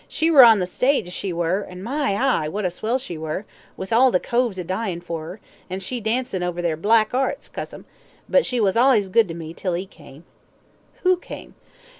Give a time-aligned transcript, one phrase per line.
[0.07, 3.45] "She were on the stage, she were, an' my eye, what a swell she were,
[3.77, 5.39] with all the coves a dyin' for 'er,
[5.69, 7.85] an' she dancin' over their black 'earts, cuss 'em;
[8.27, 10.23] but she was allays good to me till 'e came."
[11.03, 11.53] "Who came?"